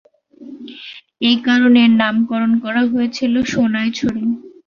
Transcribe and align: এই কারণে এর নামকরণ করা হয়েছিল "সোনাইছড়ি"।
এই 1.21 1.37
কারণে 1.47 1.79
এর 1.85 1.93
নামকরণ 2.01 2.51
করা 2.63 2.81
হয়েছিল 2.91 3.33
"সোনাইছড়ি"। 3.45 4.23